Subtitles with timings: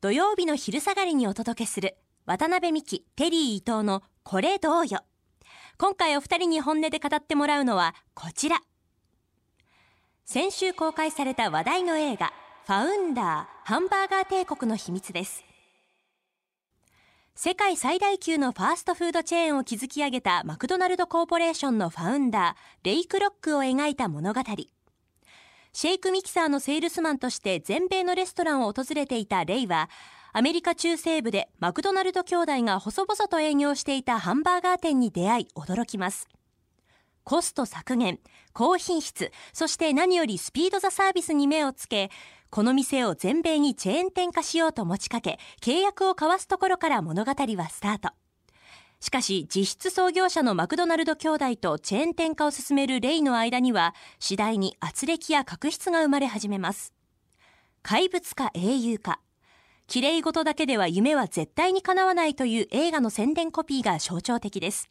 [0.00, 5.00] 土曜日の昼下がりにお届けする渡辺美希、テリー伊藤のこれどうよ。
[5.76, 8.62] 今回お二人に本音で語ってもらうのはこちら。
[10.24, 12.32] 先週公開された話題の映画、
[12.64, 15.44] ファウンダー、ハンバーガー帝国の秘密です。
[17.34, 24.40] 世界最大級のファーストフードチェーンを築き上げたマクドナルドコーポレーションのファウンダー、レイクロックを描いた物語。
[25.72, 29.88] シェイクミキサーのセールスマンとして全米のレストランを訪れていたレイは、
[30.32, 36.28] アメリカ中西部でマクドナルド兄弟が細々と営業していたハンバーガー店に出会い驚きます。
[37.22, 38.18] コスト削減、
[38.52, 42.10] 高品質、そして何よりスピードザサービスに目をつけ、
[42.50, 48.19] この店を全米にチェーン店化しようと持ちかけ、契約を交わすところから物語はスタート。
[49.00, 56.92] しかし、実質創業者のマクドナルド兄弟とチェーン店化を進めるレイの間には、次第に圧力や確執が生まれ始めます。
[57.82, 59.20] 怪物か英雄か。
[59.86, 64.90] 綺麗事だけでは夢は絶対に叶わないという映画の宣伝コピーが象徴的です。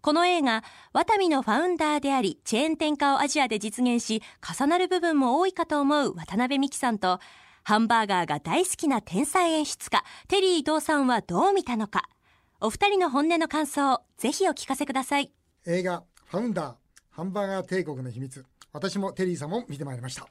[0.00, 7.20] この映画、ワタミのファウンダーであり、チェーン店化をアジアで実現し、重なる部分も多いかと思う渡辺美樹さんと、
[7.62, 12.08] ハンバーガーが大好きな天才演出家、テリー伊藤さんはどう見たのか。
[12.60, 15.30] お二人の本音の感想、ぜひお聞かせください。
[15.64, 16.74] 映画、ファウンダー、
[17.10, 18.44] ハンバーガー帝国の秘密。
[18.72, 20.26] 私もテリーさんも見てまいりました。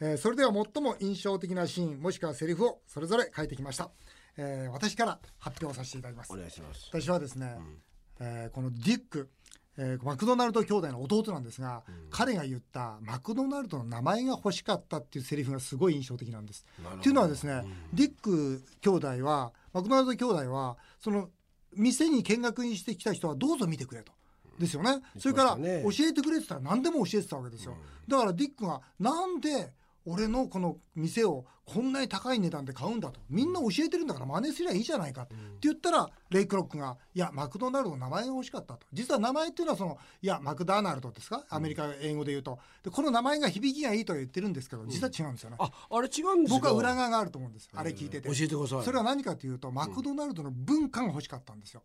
[0.00, 3.88] えー、それでは最も印象的なシーン、もしくはセリフをそれぞれ書いてきました。
[4.36, 6.32] えー、私から発表させていただきます。
[6.32, 6.88] お願いします。
[6.90, 7.82] 私はですね、うん
[8.18, 9.30] えー、このディック、
[9.78, 16.66] えー、マクドナルド兄弟の弟なんですが、うん、彼が言ったマクドナルドの名前が欲しかったっていうセリフがすごい印象的なんです。
[16.96, 21.30] っていうのはですね、うん、ディック兄弟はマクドナルド兄弟はその
[21.76, 24.12] 店に見学にしてきた人はどうぞ見てくれと。
[24.58, 27.76] ですよね、それから教えてくれてたら何でも教えてたわけですよ、
[28.06, 29.72] だからディックがなんで
[30.06, 33.20] 俺のこの店をこんなに高い値段で買うんだと。
[33.28, 35.36] みんな教えてるんだから真似すりゃいいじゃないかって。
[35.60, 38.86] 言ったら、レイクロックが「いやマクドナルドの名前が欲しかった」と。
[38.92, 41.44] 実は名前っていうのはそのいやマクダーナルドですか？
[41.48, 42.58] アメリカ英語で言うと。
[42.82, 47.68] でこの名前が響きがいいとは言ってるんですけど実は違うんですよね、ああれ違うんです僕は裏側があると思うんです。
[47.72, 48.28] あれ聞いてて。
[48.28, 48.84] 教えてください。
[48.84, 51.82] それは何かというとマクドナルドの文化が欲しかったんですよ、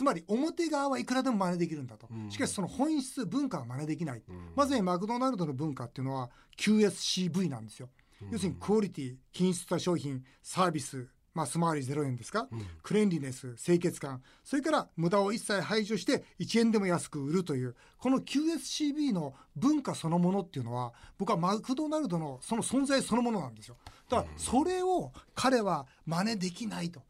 [0.00, 4.22] つまり表側はいくらでも真似できるんだと、しかしその本質文化は真似できない、
[4.56, 7.90] まさにマクドナルドの文化っていうのは QSCV なんですよ。
[8.30, 14.20] 要するにクオリティ品質した商品サービスまあ、スマーリ0円ですか、うん、クレンリネス清潔感。
[14.42, 23.76] それから無駄を一切排除して1円でも安く売るというこの QSCB の文化そのものっていうのは僕はマクドナルドのその存在そのものなんですよ。
[24.08, 27.02] だからそれを彼は真似できないと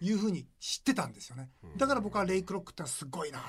[0.00, 3.42] いうふうに知ってたんですよねだから僕はレイクロックってすごいなっ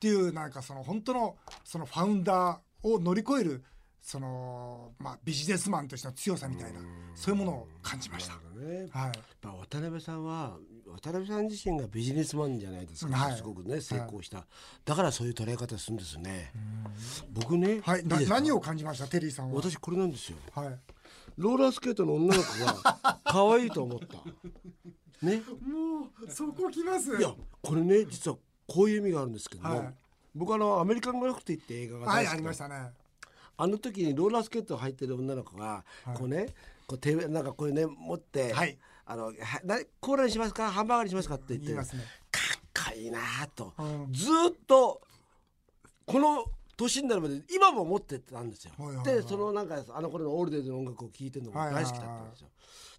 [0.00, 3.62] ていうなんかその本当のそのファウンダーを乗り越える
[4.00, 6.80] その、まあ、ビジネスマンとしての強さみたいな
[7.14, 8.34] そういうものを感じました。
[8.58, 9.12] ね、はい、
[9.42, 10.56] 渡辺さんは
[10.86, 14.46] 渡辺さん自身がビジネスマンじゃないですか、はい、すごくね成功した、はい、
[14.86, 16.50] だからそういう捉え方するんですね。
[17.30, 19.06] 僕ね、はい、な何を感じました？
[19.06, 19.56] テリーさんは。
[19.56, 20.38] 私これなんですよ。
[20.54, 20.78] はい。
[21.36, 24.18] ローラースケートの女の子が可愛いと思った。
[25.22, 25.42] ね。
[25.66, 27.16] もうそこきます。
[27.16, 27.32] いや
[27.62, 28.36] これね実は
[28.66, 29.94] こういう意味があるんですけども、はい、
[30.34, 32.90] 僕あのアメリカングラフティって映画がはいありましたね。
[33.56, 36.46] あの時にローラースケートを履いてる女の子が、こうね
[36.86, 39.32] こう手なんかこれね持って、はい、あの
[39.64, 40.70] なコーラにしますか？
[40.70, 41.34] ハンバーガーにしますか？
[41.34, 41.86] って言って、ね、かっ
[42.86, 43.20] こいいな
[43.54, 44.30] と、うん、ずっ
[44.66, 45.02] と
[46.06, 46.46] この
[46.80, 48.72] 年になるまで今も持ってたんですよ。
[48.78, 52.48] はいはいはい、でそのなんかあの頃のオールデイズの音楽を聴いてるのが大好きだったんですよ。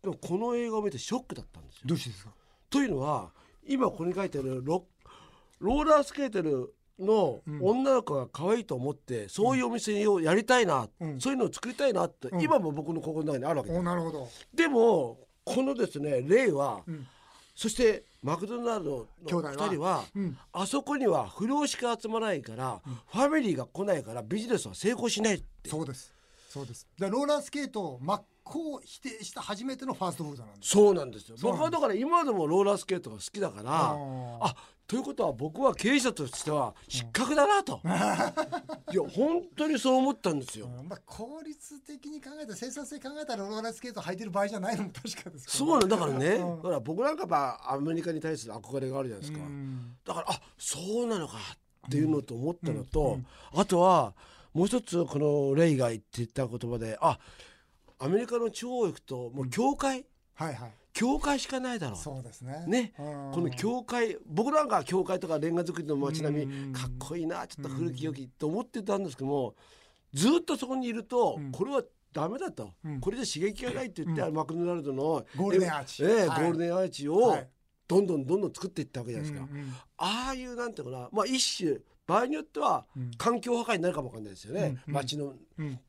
[0.03, 1.81] でもこの映画を見てショックだったんですよ。
[1.85, 2.31] どうしてですか？
[2.69, 3.31] というのは
[3.67, 4.85] 今ここに書いてあるロ
[5.59, 13.83] ローラースケートの女の子が可愛いと思って、そういうお店をやりたいな、うん、そういうのを作りたいなって、今も僕の心の中にあるわけです。
[13.83, 16.83] なるほどでもこのですね例は、
[17.55, 25.69] そしてマクドナルドの2人は、うん、あそこには不良しか集まないから、うん、ファミリーが来ないからビジネスは成功しないって。
[25.69, 26.13] そうです。
[26.49, 26.87] そうです。
[26.99, 31.37] でローラースケートを真っ向否定した初めてのファーストフードなんですそうなんですよ。
[31.41, 33.95] 僕はだから今でもローラースケートが好きだから
[34.41, 34.55] あ
[34.91, 49.47] ということは僕は経営者としては失格だなと、うん、いや本当にそう思ったんですよ、うん、まあ、効率的に考えた生産性考えたらローラースケート履いてる場合じゃないのも確かですけど、そうなんだからね、うん、だから僕なんかはアメリカに対する憧れがあるじゃないですか、
[50.07, 51.37] だからあそうなのか
[51.87, 53.17] っていうのと思ったのと、
[53.55, 54.13] あとは
[54.53, 57.17] もう一つこのレイが言ってた言葉であ
[57.97, 61.97] アメリカの地方行くともう教会、はいはい教会しかないだろう。
[61.97, 62.65] そうですね。
[62.67, 62.93] ね。
[62.97, 69.55] この教会僕なんか教会とかレンガ造りの街並みかっこいいなちょっと古き良きと思ってたんですけども
[70.13, 71.83] ずっとそこにいるとこれは
[72.13, 77.37] ダメだと、これじゃ刺激がないって言って、マクドナルドのゴールデンアーチ、えーゴールデンアーチを
[77.87, 79.49] どんどんどんどん作っていったわけじゃないですか、
[79.97, 81.09] ああいうなんていうかな。
[81.13, 82.85] まあ一種場合によっては
[83.17, 85.35] 環境破壊になるかもわかんないですよね、街の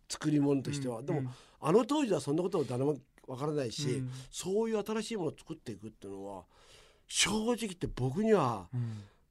[0.08, 1.28] 作り物としては、でも
[1.60, 2.96] あの当時はそんなことを誰も
[3.26, 6.44] わからないし、そういう新しいものを作っていくっていうのは
[7.06, 8.69] 正直言って僕には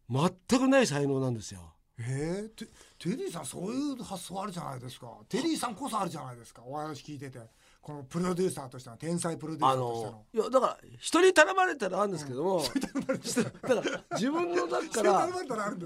[0.09, 1.73] 全くない才能なんですよ。
[1.99, 2.49] え。
[2.55, 2.67] ー、
[2.99, 5.07] テリーさんそういう発想あるじゃないですか。
[5.29, 6.63] テリーさんこそあるじゃないですか。
[6.65, 7.39] お話聞いてて。
[7.81, 10.25] このプロデューサーとしての天才プロデューサーとしての。
[10.33, 15.27] いやだから人に頼まれたらあるんですけども、うん、 だから自分の中から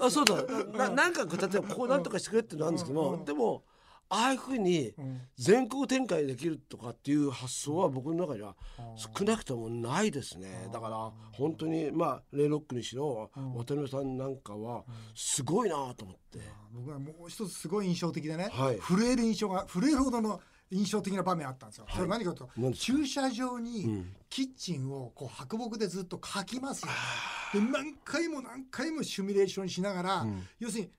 [0.01, 0.43] あそうだ。
[0.77, 3.63] ななんか例えばこうなんとかしてくれってのあるんですけども、うんうん、でも
[4.09, 4.93] ああいうふうに
[5.37, 8.55] 全国展開できるとかっていう発想は僕の中には
[8.95, 10.69] 少なくともないですね。
[10.71, 14.83] だから本当にまあレイロックにしろ渡辺さんなんかは
[15.15, 16.39] すごいなと思って。
[16.71, 20.41] 僕はもう一つすごい印象的でね、はい、震える印象が震えるほどの
[20.71, 21.85] 印象的な場面あったんですよ。
[21.93, 30.91] それ何かというと駐車場にキッチンをこう白木でずっと描きますよ、ね、で何回も何回もシミュレーションしながら、うん、要するに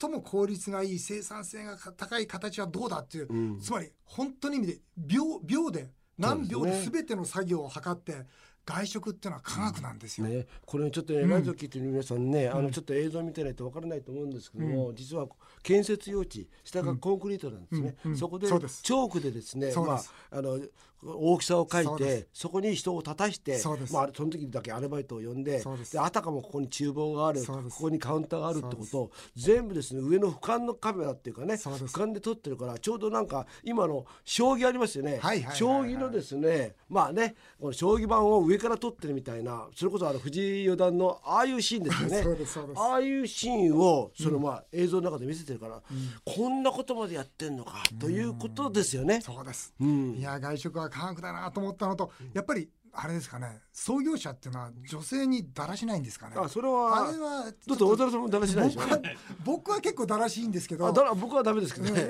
[0.00, 8.26] 最も効率がいい生産性が高い形はどうだっていう、うん、つまり本当に意味で秒秒で何秒で全ての作業を測って
[8.68, 10.26] 外食っていうのは科学なんですよ。
[10.26, 15.26] ね、これちょっとね、ラジオ聞いてる皆さんね、あのちょっと映像見てないとわからないと思うんですけども、実は
[15.62, 17.96] 建設用地下がコンクリートなんですね。
[18.14, 20.60] そこでチョークでですね、まああの
[21.02, 23.60] 大きさを書いてそこに人を立たして
[23.92, 25.62] まあ、その時だけアルバイトを呼んで
[25.92, 35.20] であたかもここに厨房があるここにカウンターがあるってことを全部ですね上の俯瞰のカメラっていうかね俯瞰で撮ってるからちょうどなんか今の将棋ありますよね、
[35.54, 42.24] 将棋のですねまあねこの将棋盤を上から撮ってるみたいなそれこそあの藤井四段のああいうシーンですよね。
[42.76, 45.82] ああいうシーンをそのまあ映像の中で見せてるから、うん、
[46.24, 49.20] こんなことまでやってんのかということですよね。
[49.20, 56.34] そうです、うん、いや外食は科学だなと思ったのとやっぱりあれですかね創業者っていうのは女性にだらしないんですかね。
[56.36, 59.00] あそれはあれはだって渡辺さんもだらしないでしょ僕は
[59.44, 60.86] 僕は結構だらしいんですけど。
[60.86, 62.08] あだら僕はダメですけどね。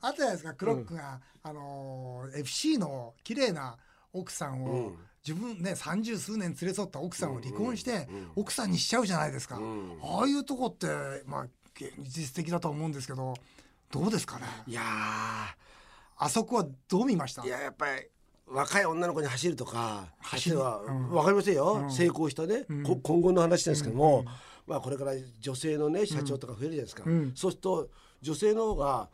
[0.00, 3.76] あとじゃないですかクロックが、うん、あの FC の綺麗な
[4.12, 10.86] 奥さんを、うん自分ね三十数年連れ添った奥さんを離婚して、奥さんにしちゃうじゃないですか、うん、ああいうとこって
[11.26, 13.34] まあ現実的だと思うんですけど
[13.92, 14.46] どうですかね？
[14.66, 17.44] いやあそこはどう見ました？
[17.44, 18.02] いややっぱり
[18.46, 20.58] 若い女の子に走るとか走る？
[20.58, 24.26] は分かりませんよ、うん、成功したね、うん、今後の話ですけども、うん、
[24.66, 27.88] まあ、これから女性のね社長とか増えるじゃないですか、そうすると
[28.22, 29.08] 女性の方が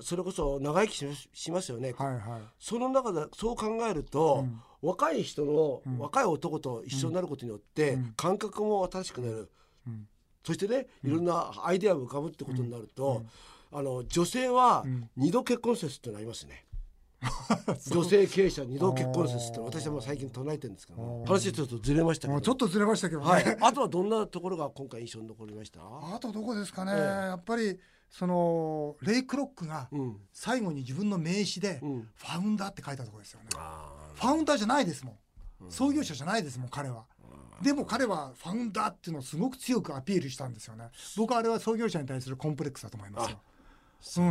[0.00, 4.44] それこそ長生きしますよね、はいはい、その中でそう考えると、
[4.82, 9.50] 若い人の、若い男と一緒になることによって感覚も新しくなる、
[10.44, 13.22] そしてねいろんなアイデアが浮かぶってことになると、
[13.72, 14.84] あの女性は
[15.16, 16.66] 二度結婚説ってなりますね。
[17.92, 22.40] 女性経営者二度結婚説って私はもう最近唱えてるんですけど話ちょっとずれましたけど。
[22.40, 25.80] ちょっとずれましたけど、ね、はい、あとはどんなところが今回印象に残りました？
[25.82, 27.78] あとどこですかね、えー、やっぱり
[28.08, 29.90] そのレイ・クロックが
[30.32, 31.78] 最後に自分の名刺で
[32.16, 35.70] 「ファウンダー」って書いたところですよね、うん、ファウンダーじゃないですもん。
[35.70, 37.04] 創業者じゃないですもん彼は。
[37.62, 40.88] でも彼はファウンダーっていうのをすごく強くアピールしたんですよね。
[41.16, 43.40] 僕はあれは創業者に対するコンプレックスだと思いますよ。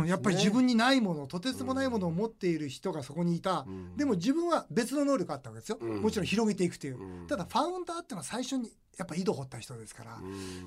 [0.00, 10.18] うん、やっぱり自分にないものとてつもないものを持っている人がそこにいた、うん、でも自分は別の能力あったわけですよ、うん、もちろん広げていくという、ただファウンダーっていうのは最初にやっぱ井戸掘った人ですから、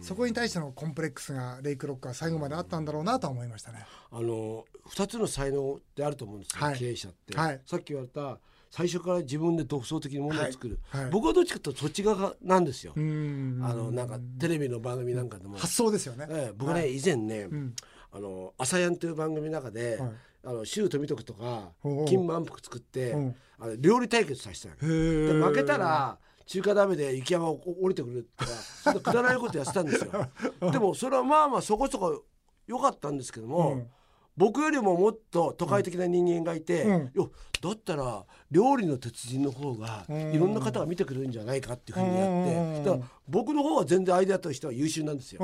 [0.01, 3.85] そこに対してのコンプレックスがレイクロックは最後まであったんだろうなと思いましたね。
[4.09, 8.39] あの2つの才能ってあると思うんですよ、はい、経営者って、はい、さっき言われた
[8.75, 12.93] 最初から自分で独創的にものを作る、はいはい、僕はどっちかというとそっち側なんですよ。
[12.95, 15.59] あのなんかテレビの番組なんかでも。
[15.59, 17.75] 発想ですよね、ええ、僕ね、以前ね、うん。
[18.11, 20.11] あの「朝やん」という番組の中で、はい、
[20.43, 21.71] あの周富徳とか
[22.07, 23.13] 金満腹作って
[23.59, 30.11] あの料理対決させたで負けたら中華鍋で雪山を降りてくるとかそんなくだらないことやってたんですよ。
[30.71, 32.23] でもそれはまあまあそこそこ
[32.65, 33.87] 良かったんですけども、うん
[34.35, 45.39] 僕よりももっと都会的な人間がいて、うん、よだったら料理の鉄人の方がいろんな方が見てくれるんじゃないかっていうふうにやってだから僕の方は全然アイデアとしては優秀なんですよ。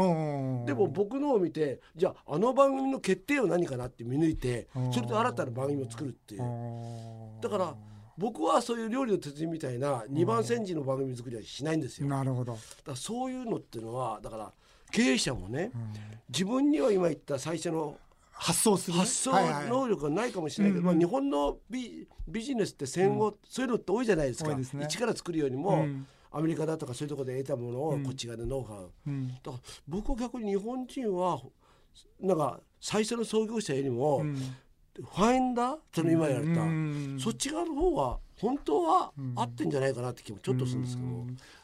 [0.65, 6.41] でも僕のを見てじゃああの番組の決定を何かなって見抜いてそれで新たな番組を作るっていう。
[7.41, 7.75] だから
[8.17, 12.07] 僕はそういう料理の鉄人みたいな二番煎じの番組作りはしないんですよ。
[12.07, 12.53] なるほど。
[12.53, 14.51] だからそういうのっていうのはだから
[14.91, 15.71] 経営者もね、
[16.29, 17.95] 自分には今言った最初の
[18.41, 19.33] 発想する、発想
[19.67, 25.85] 能力がないかもしれないけど、まあ、日本のビビジネスって戦後、そういうのって多いじゃないですか、ね、一から作るよりも、
[26.31, 28.91] アメリカだとかそういうところで得たものをこっち側でノウハウ、
[29.43, 31.41] だから僕は逆に日本人は
[32.21, 34.23] なんか最初の創業者よりも、
[34.95, 36.43] ファインダーその今やっ
[37.17, 37.21] た。
[37.21, 41.09] そっち側の方が本当は合ってんじゃないかなって気もちょっとするんですけど。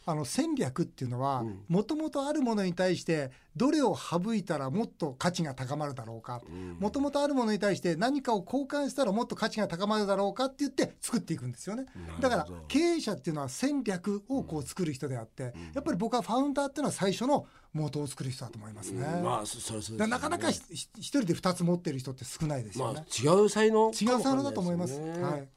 [0.07, 6.41] あの戦略っていうのはもともとあるものに対してどれを省いたらもっと価値が高まるだろうか。
[6.79, 11.85] もともとあるものに対して何かを交換したらもっと価値が高まるだろうかって言って作っていくんですよね。
[12.19, 19.01] だから経営者っていうのは戦略をこう作る人であって、やっぱり僕はファウンダーっていうのは最初の元を作る人だと思いますね。
[19.23, 22.99] まあ、そそそね、なかなか一人で二つ持ってる人って少ないですよね。
[22.99, 24.99] まあ、違う才能、違う才能だと思います。
[24.99, 25.47] はい。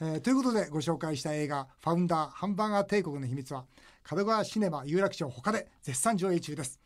[0.00, 3.64] えー、ということでご紹介した映画「ファウンダーハンバーガー帝国の秘密は」
[4.08, 6.80] 門川シネマ有楽町他で絶賛上映中です、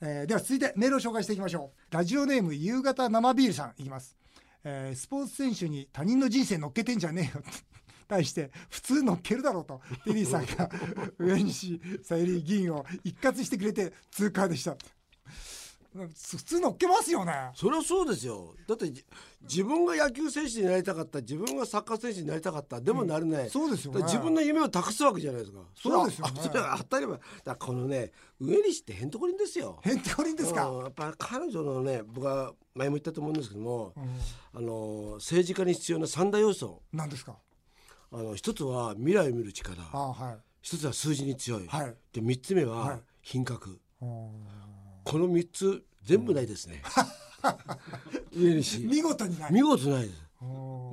[0.00, 1.94] えー、では続いてメールを紹介していきましょう。
[1.94, 4.16] ラジオネーム夕方生ビールさんいきます、
[4.64, 7.44] えー、スポーツ選手に他人の人生乗っけてんじゃねえよ。
[8.08, 10.68] 対して普通乗っけるだろうとテリーさんが
[11.18, 14.76] 上西さゆり議員を一括してくれて通過でした。
[15.94, 17.50] 普通乗っけますよね。
[17.54, 18.54] それはそうですよ。
[18.66, 18.92] だって
[19.42, 25.58] 自分が野球選手になりたかった自分がサッカー選手になりたかったでもなれない、うん、そうですよ、ね、自分の夢を託すわけじゃないですか。
[25.74, 27.18] そうですよ、ね、それは当たり前。
[27.44, 29.80] だこのね上西ってへんとこりんですよ。
[29.82, 34.02] へんてこりんですか、やっぱ彼女のね僕は前も言ったと思うんですけども、うん、
[34.54, 36.82] あの政治家に必要な三大要素。
[36.92, 37.36] 何ですか？
[38.12, 39.76] あの一つは未来を見る力。
[39.92, 44.12] あ、はい、一つは数字に強い、はい、で三つ目は品格、はい、
[45.04, 46.82] この三つ全部ないですね。
[48.34, 48.80] 上西。
[48.86, 49.52] 見事にない。
[49.52, 50.22] 見事ないです。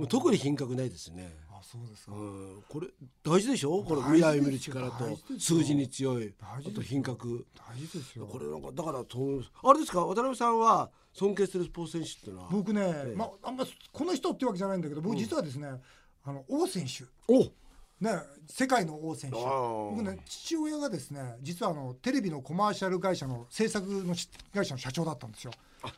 [0.07, 1.35] 特に品格ないですね。
[1.49, 2.13] あ、そうですか。
[2.69, 2.87] これ
[3.23, 3.83] 大事でしょ？
[3.83, 6.33] この未来を見る力と数字に強い。
[6.41, 7.45] あと品格。
[7.55, 8.27] 大事ですよ。
[8.27, 10.05] これなんかだからとあれですか？
[10.05, 12.49] 渡辺さんは尊敬するスポーツ選手っていうのは？
[12.51, 15.67] 僕ね、まああんまこの人ってわけじゃないんだけど、僕実はですね、
[16.23, 17.05] あの王選手。
[17.31, 17.51] お。
[18.01, 18.11] ね、
[18.47, 19.37] 世界の王選手。
[19.37, 24.15] 僕ね父親がですね実はあのテレビのコマーシャル会社の制作の
[24.53, 25.51] 会社の社長だったんですよ。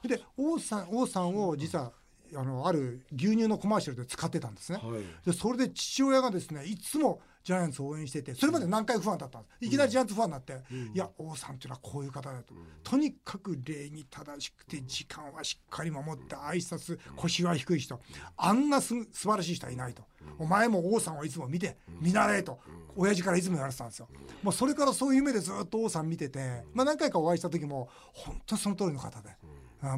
[0.03, 1.91] で王さん王さんを実は
[2.35, 4.79] あのある牛乳のコマーシャルで使ってたんですね。
[4.81, 9.65] はい、でそれで父親がですねいつもジャイアンツを応援しててそれまで何回ファンだったんです？
[9.65, 17.99] いきなりジャイアンツファンになって、うん、いや王さんっていうのはこういう方だと、うん、とにかく礼儀正しくて時間はしっかり守って挨拶腰は低い人。
[18.37, 20.03] あんなす素晴らしい人はいないと、
[20.37, 22.59] お前も王さんをいつも見て見習えと、
[22.95, 24.07] 親父からいつも言われてたんですよ、
[24.43, 29.29] もうそれからそういう夢でずっと王さん見てて、まあ、何回かお会いした時も本当その通りの方で、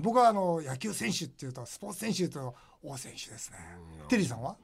[0.01, 3.57] 僕はあの野球選手っていうとスポーツ選手っていうと王選手ですね、
[4.07, 4.55] テリーさんは？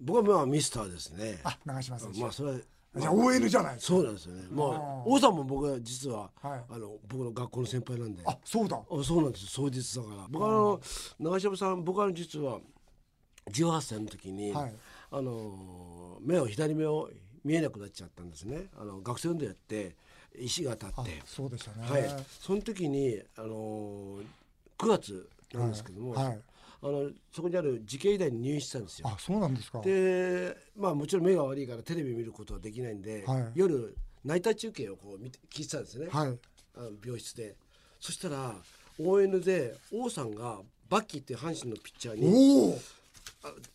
[0.00, 1.40] 僕はまあミスターですね。
[1.44, 2.20] あ、長嶋選手。
[2.20, 2.60] まあそれ
[2.96, 4.42] じゃあ OL じゃないそうなんですよね。
[4.50, 8.22] まあ王さんも僕は実は、はい、あの僕の学校の先輩なんで。
[8.26, 8.76] あ、そうだ。
[8.76, 9.54] あ、そうなんです。
[9.54, 10.26] 当日だから。
[10.28, 10.80] 僕はあの
[11.18, 12.60] 長嶋さん僕は実は
[13.50, 14.74] 18歳の時に、はい、
[15.10, 17.10] あの目を左目を
[17.44, 18.66] 見えなくなっちゃったんですね。
[18.78, 19.94] あの学生運動やって
[20.38, 21.22] 石が当たって。
[21.26, 21.88] そうでしたね。
[21.88, 22.24] はい。
[22.40, 24.18] その時にあの
[24.78, 26.12] 9月なんですけども。
[26.12, 26.38] はい、はい
[26.80, 29.08] あのそこにある慈恵医大に入院してたんですよ。
[29.08, 29.80] あそうなんですか。
[29.80, 36.38] でまあもちろん目が悪いからテレビ見ることはできないんで、はい、夜ナイター中継をこう見て聞いてたんですね、はい、
[36.76, 37.56] あの病室で。
[38.00, 38.54] そしたら
[39.00, 42.74] ON で王さんがバッキーっていう阪神のピッチャーに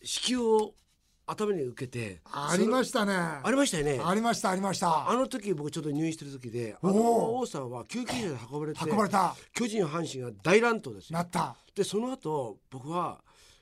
[0.04, 0.74] 子宮を
[1.26, 3.14] 頭に受けてありましたね。
[3.14, 4.02] ありましたよね。
[4.04, 5.10] ありましたありました。
[5.10, 9.36] あの時僕ちょっと入院してる時であの王さんは救急車で運ばれて運ばれた。
[9.54, 11.18] 巨人阪神が大乱闘ですよ。
[11.18, 11.56] なった。
[11.74, 13.22] でその後僕は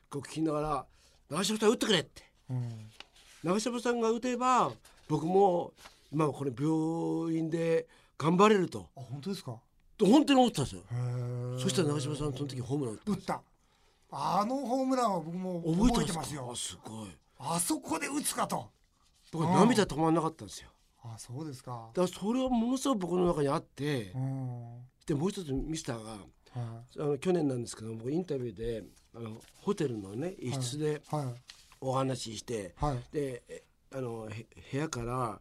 [0.10, 0.86] こう聞きながら
[1.30, 2.90] 「長嶋さん打ってくれ」って、うん、
[3.44, 4.72] 長嶋さんが打てば
[5.08, 5.74] 僕も
[6.12, 7.88] 今これ病院で
[8.18, 8.90] 頑張れると。
[8.98, 9.56] あ本当ですか？
[10.02, 10.82] 本当に思ってたんですよ。
[11.60, 13.42] そしたら長嶋さんその時ホームラン打った
[14.10, 16.52] あのホームランは僕も覚えてますよ。
[16.56, 17.10] すごい
[17.44, 18.70] あそこで打つかと。
[19.32, 20.70] 僕涙止まんなかったんですよ。
[21.04, 21.90] あそうですか。
[21.94, 24.14] だからそれはものすごく僕の中にあって。
[25.06, 26.20] でもう一つミスターが、はい、
[27.00, 28.84] あの去年なんですけど僕インタビューで
[29.16, 31.02] あのホテルのね一室で
[31.80, 32.94] お話しして、はい。
[32.94, 34.30] はい、であの
[34.72, 35.40] 部屋から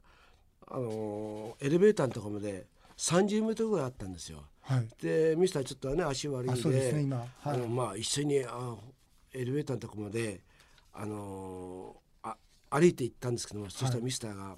[0.73, 2.67] あのエレベーターのところまで
[2.97, 4.45] 30メートルぐらいあったんですよ。
[4.63, 8.77] はい、でミスターちょっとね足悪いんで、ねはい、あのまあ一緒にあ
[9.33, 10.41] エレベーターのところまで
[10.93, 12.37] あのー、あ
[12.71, 14.57] 歩いて行ったんですけども、はい、そしたらミスターが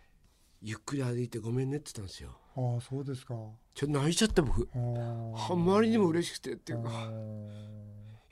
[0.62, 2.36] 「ゆっくり歩いてごめんね」って言ったんですよ。
[2.56, 3.34] ああそうですか。
[3.74, 4.68] ちょっと泣いちゃった僕。
[4.74, 7.10] あまりにも嬉しくてっていうか。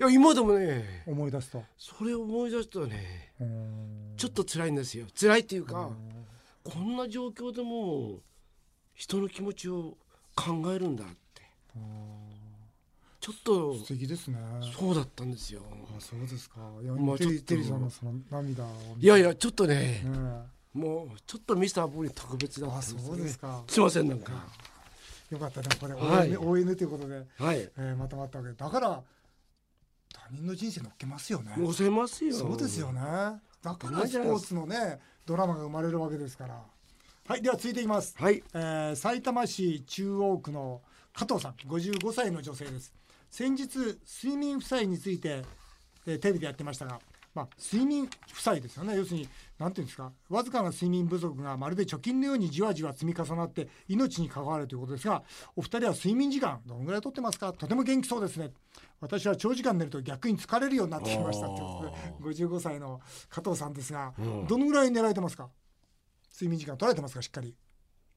[0.01, 3.33] いや今でもね思い出すとそれを思い出すとね
[4.17, 5.07] ちょっと辛いんですよ。
[5.19, 5.91] 辛いっていうか
[6.63, 8.21] こんな状況でも
[8.95, 9.97] 人の気持ちを
[10.37, 11.43] 考えるんだって
[13.29, 14.39] ちょっと素敵ですね。
[14.75, 15.61] そうだったんですよ。
[15.95, 16.61] あそうですか。
[16.83, 18.69] いや、まあ、テリテリさんのその涙を
[18.99, 20.03] いやいやちょっとね、
[20.73, 23.03] もうちょっとミスターボーイ特別だったんですね。
[23.05, 23.63] そうですか。
[23.69, 24.33] すいませんなんか。
[25.31, 27.59] よかったねこれ、はい、ON, ON ということで、はい。
[27.59, 29.03] えー、まとまったわけだから
[30.15, 31.53] 他人の人生乗っけますよね。
[31.59, 32.35] 乗せますよ。
[32.35, 33.01] そうですよね。
[33.63, 36.63] だからスポーツのねドラマが生まれるわけですから。
[37.27, 38.43] はいでは続いていきます、はい。
[38.55, 40.81] えー、埼玉市中央区の
[41.13, 42.95] 加藤さん55歳の女性です
[43.31, 43.69] 先日
[44.05, 45.43] 睡眠負債について、
[46.07, 46.99] えー、テレビでやってましたが
[47.35, 48.97] まあ、睡眠負債ですよね。
[48.97, 49.29] 要するに
[49.61, 55.23] 何ていうんですかわずかな睡眠不足がまるで貯金のようにじわじわ積み重なって命に関わるということですが
[55.55, 57.53] お二人は睡眠時間どのぐらいとってますか？
[57.53, 58.51] とても元気そうですね。
[59.01, 61.95] 私は長時間寝ると逆に疲れるようになってきましたというこ
[62.25, 65.49] とで55歳の加藤さんですが、うん、どのぐらい寝られてますか？
[66.33, 67.23] 睡眠時間取られてますか？
[67.23, 67.55] しっかり。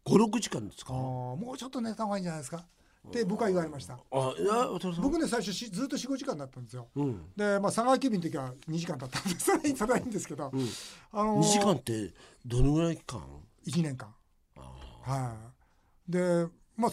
[0.05, 0.93] 56時間ですか？
[0.93, 2.65] もうちょっと寝た方がいいんじゃないですか？
[3.07, 3.97] って僕は言われました。
[4.11, 4.67] あいや
[5.01, 10.67] 僕ね最初しずっと45時間だったんですよ、うん、でまあ佐川急便の時は2時間だったんでそれはそれはいいんですけど、うん、
[11.11, 12.13] あのー、2時間って
[12.45, 13.21] どのぐらい期間
[13.67, 14.13] ?1 年間。
[15.03, 15.35] は
[16.07, 16.11] い。
[16.11, 16.91] でまあ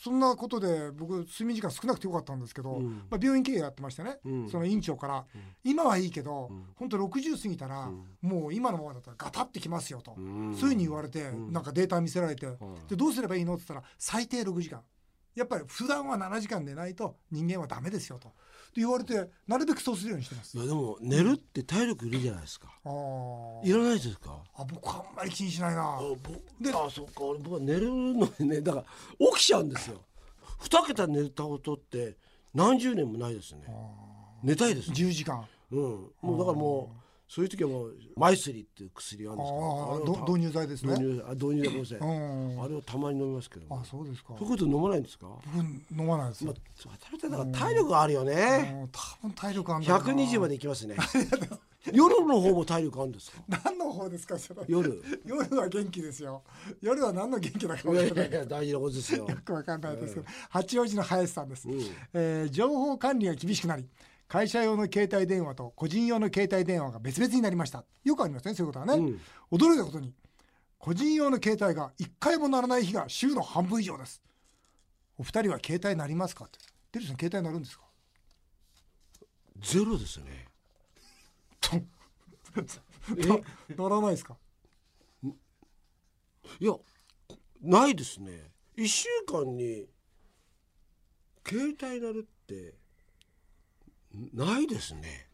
[0.00, 7.90] そんなことで僕睡眠時間少なくてよかったんですけど、うん、まあ、病院経営やってましてね、うん、その院長から、うん、今はいいけど、うん、本当60過ぎたら、
[8.22, 11.64] もう今のままだったらガタってきますよと、そういうふうに言われて、なん。
[11.64, 12.46] かデータ見せられて、
[12.88, 14.82] でどうすればいいのって言ったら最低6時間
[15.38, 18.32] やっぱり普段は7時間寝ないと人間はダメですよと。
[18.74, 20.56] 言われてなるべくそうするようにしてます。
[20.56, 22.68] いやでも寝るって体力いるじゃないですか。
[22.84, 22.90] あ
[23.64, 24.36] いらないですか？
[24.56, 25.98] あ僕あんまり気にしないな。
[26.60, 28.78] であそっか俺僕は寝るのにねだか
[29.20, 30.00] ら起きちゃうんですよ。
[30.58, 32.16] 二桁寝たことって
[32.52, 33.62] 何十年もないですね。
[34.42, 35.44] 寝たいです、ね、10時間。
[35.70, 35.80] うん。
[36.20, 40.92] もうだからもうそういう時はもうマイスリっていう薬があるんですか導入剤ですね？
[40.94, 41.82] 導入あ導入剤ごめん。
[41.82, 41.94] なさ
[42.62, 44.28] いあれをたまに飲みますけどあそうですか。
[44.30, 45.26] そういうこと飲まないんですか？
[45.44, 48.88] 僕飲まないですまあ、食べてだから体力があるよね。
[48.90, 50.96] 多分体力あるんだ120までいきますね。
[51.92, 53.38] 夜の方も体力あるんですか？
[53.64, 54.38] 何の方ですか？
[54.38, 54.60] それ。
[54.66, 55.02] 夜。
[55.24, 56.42] 夜は元気ですよ。
[56.80, 59.26] 夜は何の元気だか分からないいや大事なことですよ。
[59.28, 61.80] よくわかんないですけど、八王子の林さんです、うん、
[62.14, 63.86] えー、情報管理が厳しくなり
[64.28, 67.84] 会社用の携帯電話と個人用の携帯電話が別々になりました。
[68.04, 69.20] よくありますねそういうことはね、うん、
[69.50, 70.12] 驚いたことに
[70.78, 74.22] 個人用の携帯が1回もならない日が週の半分以上です。
[75.16, 76.58] お二人は携帯なりますかって。
[76.92, 77.84] デリさん携帯なるんですか？
[79.60, 80.46] ゼロですね。
[83.76, 84.36] ならないですか？
[86.60, 86.74] いや
[87.60, 88.52] ないですね。
[88.76, 89.86] 1週間に
[91.46, 92.74] 携帯なるって
[94.32, 95.28] ないですね。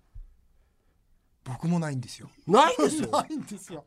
[1.44, 2.30] 僕もないんですよ。
[2.46, 3.08] ないですよ。
[3.12, 3.84] ないんですよ。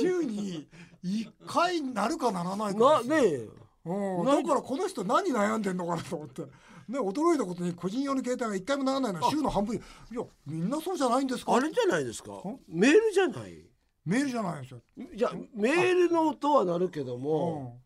[0.00, 0.68] 週に
[1.02, 3.02] 一回なるかならないかな。
[3.02, 3.46] ね
[3.84, 6.42] うん、だからこの人何悩んでんのかなと思って。
[6.88, 9.76] ね驚いたことに個人用の携帯が一回もならないのは週の半分。
[9.76, 9.80] い
[10.10, 11.54] やみんなそうじゃないんですか？
[11.54, 12.32] あれじゃないですか？
[12.66, 13.64] メールじゃない？
[14.04, 14.80] メールじゃないですよ。
[15.14, 17.80] じゃメールの音はなるけども、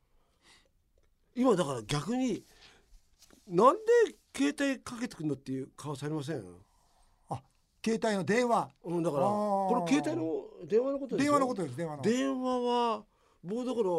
[1.37, 2.43] うん、今だから逆に
[3.49, 3.83] なんで
[4.37, 6.43] 携帯かけてくるのっていう顔されません？
[7.31, 7.43] あ
[7.85, 8.71] 携帯の電話。
[8.85, 12.03] うんだからこれ携帯の電話のことです電話のことです電話の。
[12.03, 13.05] 電話は
[13.43, 13.91] 僕だから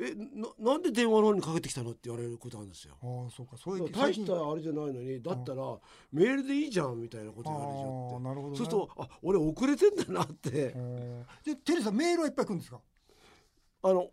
[0.00, 2.94] えななんで電話の方にかけてきたのって言われることなんですよ。
[3.02, 3.56] ああそうか。
[3.56, 5.76] そういう大したあれじゃないのにだったら
[6.12, 8.24] メールでいいじゃんみたいなこと言われちゃって。
[8.24, 10.50] なるほど、ね、そうするとあ俺遅れてんだなって。
[10.50, 12.80] でテリーさんメールはいっぱい来るんですか？
[13.82, 14.10] あの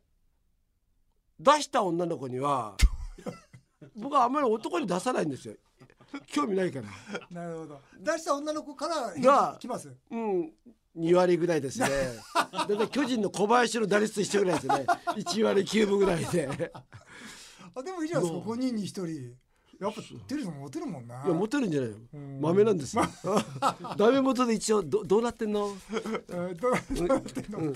[1.39, 2.77] 出した女の子には
[3.95, 5.55] 僕はあんまり男に出さないんですよ。
[6.27, 6.87] 興味ないから。
[7.31, 7.81] なるほど。
[7.99, 9.91] 出した女の子からが来ます？
[10.11, 10.51] うん
[10.97, 11.87] 2割ぐらいですね。
[12.53, 14.85] だいたい巨人の小林の打率と一緒ぐらいですね。
[15.07, 16.71] 1割9分ぐらいで。
[17.75, 18.49] あでもいいじゃないですか。
[18.49, 19.35] 5人に1人。
[19.77, 21.21] やっぱテリーさんモテるもんな。
[21.25, 21.97] いやモテるんじゃないよ。
[22.39, 23.03] 豆なんですよ。
[23.97, 25.75] ダメ元で一応どどうなってんの？
[26.29, 27.73] どうなってんの？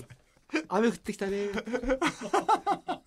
[0.68, 1.48] 雨降ってきたね。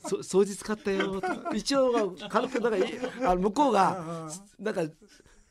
[0.05, 1.21] そ掃除使ったよ。
[1.53, 2.87] 一応軽くなんか
[3.23, 4.29] あの向こうが
[4.59, 4.83] なんか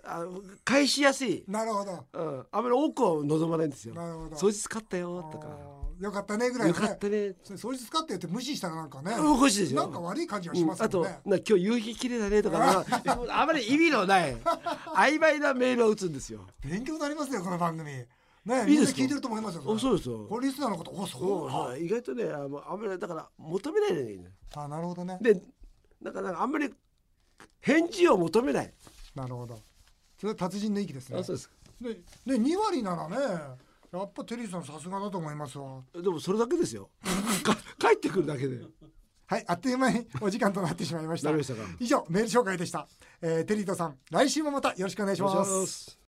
[0.05, 0.25] あ
[0.65, 1.45] 返しやすい。
[1.47, 3.95] なるほど、うん、あまり多くは望まないんですよ。
[3.95, 4.37] なるほど。
[4.37, 5.29] 掃除使ったよ。
[5.31, 5.49] とか。
[6.01, 7.17] よかったねぐらい、ね、よかったね。
[7.45, 9.15] 掃除使ってって無視したらなんかね。
[9.21, 9.83] おかしいですよ。
[9.83, 10.83] なんか悪い感じがします、ね。
[10.83, 12.85] うん、あとな今日夕日綺麗だねとか
[13.31, 14.37] あまり意味のない
[14.97, 16.41] 曖昧なメールを打つんですよ。
[16.65, 18.05] 勉強になりますねこの番組
[18.45, 19.79] ね、いいです聞いてると思いますよ。
[19.79, 20.27] そうですよ。
[20.29, 21.79] これリスナーの方、お、そう。
[21.79, 24.31] 意外とね、あの、あんまりだから求めないでいいね。
[24.57, 25.19] あ、なるほどね。
[25.21, 25.41] で、
[26.03, 26.73] だからあんまり
[27.61, 28.73] 返事を求めない。
[29.15, 29.59] なるほど。
[30.19, 31.21] それは達人の域ですね。
[31.21, 31.51] あ、そうです。
[31.81, 31.95] で、
[32.27, 33.17] で、二割ならね。
[33.93, 35.83] やっぱテリーさんさすがだと思いますわ。
[35.95, 36.89] でもそれだけですよ。
[37.79, 38.61] 帰ってくるだけで。
[39.27, 41.31] はい、あっという間にお時間となってしまいました。
[41.79, 42.89] 以上メール紹介でした。
[43.21, 45.99] えー、テリーとさん、来週もまたよろしくお願いします。